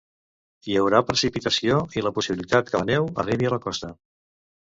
Hi 0.69 0.77
haurà 0.79 1.01
precipitació 1.09 1.75
i 2.01 2.03
la 2.07 2.13
possibilitat 2.17 2.71
que 2.73 2.79
la 2.81 2.87
neu 2.93 3.07
arribi 3.25 3.51
a 3.51 3.55
la 3.57 3.63
costa. 3.67 3.93